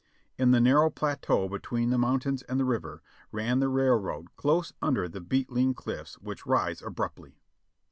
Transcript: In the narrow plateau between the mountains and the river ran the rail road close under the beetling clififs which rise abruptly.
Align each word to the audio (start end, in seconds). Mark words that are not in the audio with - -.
In 0.35 0.49
the 0.49 0.59
narrow 0.59 0.89
plateau 0.89 1.47
between 1.47 1.91
the 1.91 1.97
mountains 1.99 2.41
and 2.49 2.59
the 2.59 2.65
river 2.65 3.03
ran 3.31 3.59
the 3.59 3.69
rail 3.69 3.93
road 3.99 4.35
close 4.35 4.73
under 4.81 5.07
the 5.07 5.21
beetling 5.21 5.75
clififs 5.75 6.15
which 6.15 6.47
rise 6.47 6.81
abruptly. 6.81 7.37